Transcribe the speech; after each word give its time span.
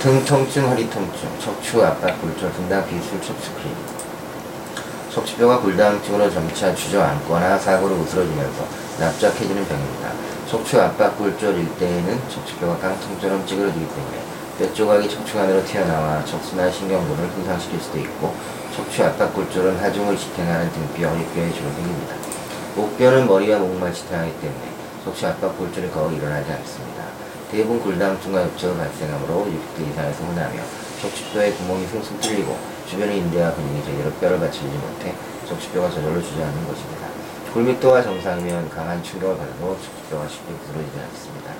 등 0.00 0.24
통증, 0.24 0.66
허리 0.66 0.88
통증, 0.88 1.28
척추 1.38 1.84
압박, 1.84 2.18
골절, 2.22 2.50
분당 2.52 2.82
비술 2.88 3.20
척추 3.20 3.52
클리닉. 3.52 3.76
척추뼈가 5.12 5.60
골다공증으로 5.60 6.30
점차 6.30 6.74
주저앉거나 6.74 7.58
사고로 7.58 8.00
으스러지면서 8.00 8.64
납작해지는 8.98 9.62
병입니다. 9.68 10.12
척추 10.48 10.80
압박, 10.80 11.18
골절 11.18 11.54
일대에는 11.54 12.18
척추뼈가 12.30 12.78
깡통처럼 12.78 13.46
찌그러지기 13.46 13.86
때문에 13.88 14.22
뼈 14.58 14.72
조각이 14.72 15.06
척추 15.06 15.38
안으로 15.38 15.62
튀어나와 15.66 16.24
척수나 16.24 16.70
신경근을 16.70 17.30
손상시킬 17.32 17.78
수도 17.78 17.98
있고 17.98 18.34
척추 18.74 19.04
압박, 19.04 19.34
골절은 19.34 19.80
하중을 19.80 20.16
지탱하는 20.16 20.72
등뼈, 20.72 21.10
허리뼈에 21.10 21.52
주로 21.52 21.70
생깁니다. 21.72 22.14
목뼈는 22.74 23.26
머리와 23.26 23.58
목만 23.58 23.92
지탱하기 23.92 24.32
때문에 24.40 24.72
척추 25.04 25.26
압박, 25.26 25.58
골절이 25.58 25.90
거의 25.90 26.16
일어나지 26.16 26.50
않습니다. 26.50 27.04
대부분 27.50 27.80
골다공증과 27.80 28.42
엽저가 28.42 28.76
발생하므로 28.76 29.46
60대 29.46 29.90
이상에서 29.90 30.22
흔하며 30.22 30.62
척추뼈에 31.02 31.50
구멍이 31.54 31.84
숭숭 31.88 32.20
뚫리고 32.20 32.56
주변의 32.86 33.18
인대와 33.18 33.52
근육이 33.54 33.84
제대로 33.84 34.12
뼈를 34.12 34.38
받쳐주지 34.38 34.78
못해 34.78 35.12
척추뼈가 35.48 35.90
저절로 35.90 36.22
주저앉는 36.22 36.68
것입니다. 36.68 37.08
골밀도가 37.52 38.04
정상이면 38.04 38.70
강한 38.70 39.02
충격을 39.02 39.36
받아도 39.36 39.76
척추뼈가 39.82 40.28
쉽게 40.28 40.54
부러지지 40.54 40.96
않습니다. 41.00 41.50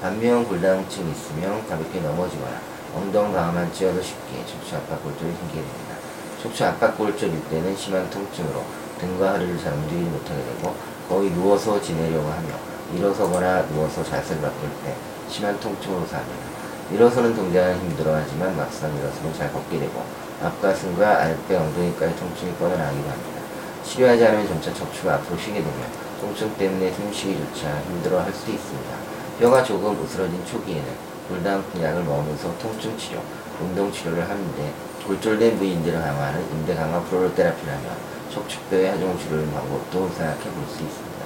반면 0.00 0.46
골다공증이 0.46 1.10
있으면 1.10 1.66
가볍게 1.66 1.98
넘어지거나 1.98 2.60
엉덩 2.94 3.32
강화만 3.32 3.72
찧어도 3.72 4.00
쉽게 4.00 4.46
척추 4.46 4.76
압박 4.76 5.02
골절이 5.02 5.32
생기게 5.34 5.62
됩니다. 5.62 5.96
척추 6.40 6.64
압박 6.64 6.96
골절일 6.96 7.42
때는 7.50 7.76
심한 7.76 8.08
통증으로 8.08 8.62
등과 9.00 9.32
허리를 9.32 9.58
잘 9.58 9.72
움직이지 9.72 10.10
못하게 10.10 10.44
되고 10.44 10.76
거의 11.08 11.30
누워서 11.30 11.82
지내려고 11.82 12.28
하며 12.28 12.69
일어서거나 12.96 13.66
누워서 13.68 14.02
자세를 14.04 14.42
바꿀 14.42 14.68
때 14.84 14.94
심한 15.28 15.58
통증으로 15.60 16.06
사합니다. 16.06 16.50
일어서는 16.92 17.34
동작은 17.36 17.78
힘들어하지만 17.80 18.56
막상 18.56 18.94
일어서면 18.96 19.32
잘 19.34 19.52
걷게 19.52 19.78
되고 19.78 20.02
앞가슴과 20.42 21.22
아랫배 21.22 21.54
엉덩이까지 21.56 22.16
통증이 22.16 22.52
뻗어나기도 22.54 23.08
합니다. 23.08 23.40
치료하지 23.84 24.26
않으면 24.26 24.48
점차 24.48 24.74
척추가 24.74 25.14
앞으로 25.14 25.38
쉬게 25.38 25.54
되며 25.60 25.84
통증 26.20 26.52
때문에 26.56 26.92
숨쉬기조차 26.92 27.80
힘들어할 27.82 28.32
수도 28.32 28.52
있습니다. 28.52 28.90
뼈가 29.38 29.62
조금 29.62 30.02
으스러진 30.04 30.44
초기에는 30.44 31.10
골다공증 31.28 31.82
약을 31.82 32.02
먹으면서 32.04 32.52
통증 32.58 32.96
치료, 32.98 33.20
운동 33.60 33.90
치료를 33.92 34.28
하는데 34.28 34.72
골절된 35.06 35.58
부위 35.58 35.72
인대를 35.72 36.00
강화하는 36.00 36.42
인대 36.52 36.74
강화 36.74 37.00
프로로테라피를 37.00 37.72
하며 37.72 37.88
척추뼈의 38.32 38.90
하중 38.90 39.18
치료를 39.18 39.46
방법도 39.46 40.08
생각해 40.10 40.42
볼 40.42 40.64
수 40.68 40.82
있습니다. 40.82 41.19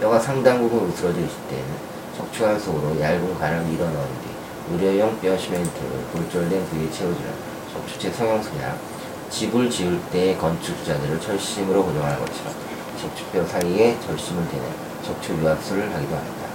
뼈가 0.00 0.18
상당 0.18 0.58
부분 0.58 0.88
으스러져 0.88 1.20
있을 1.20 1.36
때에는 1.50 1.68
척추관 2.16 2.58
속으로 2.58 2.98
얇은 2.98 3.38
관을 3.38 3.64
밀어 3.64 3.84
넣은 3.84 4.06
뒤 4.22 4.72
의료용 4.72 5.20
뼈 5.20 5.36
시멘트를 5.36 5.90
골절된 6.14 6.64
부위에 6.66 6.90
채워주는 6.90 7.30
척추체 7.70 8.10
성형술이나 8.10 8.76
집을 9.28 9.68
지을 9.68 10.00
때의 10.10 10.38
건축자재를 10.38 11.20
철심으로 11.20 11.84
고정하는 11.84 12.18
것처럼 12.18 12.54
척추뼈 12.98 13.44
사이에 13.44 13.98
절심을 14.00 14.48
대는 14.48 14.66
척추 15.04 15.34
유압술을 15.34 15.94
하기도 15.94 16.16
합니다. 16.16 16.49